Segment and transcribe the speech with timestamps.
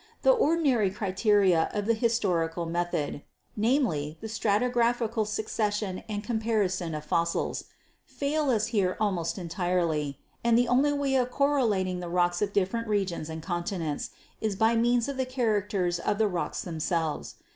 [0.23, 3.21] The ordinary criteria of the historical method—
[3.55, 7.65] namely, the stratigraphical succes sion and the comparison of fossils—
[8.07, 12.71] fail us here almost entirely, and the only way of correlating the rocks of dif
[12.71, 14.09] ferent regions and continents
[14.41, 17.35] is by means of the characters of the rocks themselves.